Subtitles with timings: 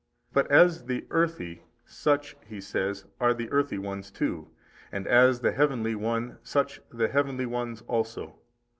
[0.33, 4.49] But as the earthy such (he says) are the earthy ones too,
[4.91, 8.39] and as the Heavenly One such the Heavenly ones also.